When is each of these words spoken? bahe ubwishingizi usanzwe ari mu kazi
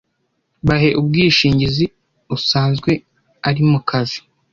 bahe 0.67 0.89
ubwishingizi 0.99 1.85
usanzwe 2.35 2.91
ari 3.47 3.61
mu 3.71 3.79
kazi 3.89 4.19